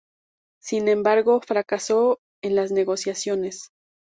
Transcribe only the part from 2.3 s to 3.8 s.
en las negociaciones.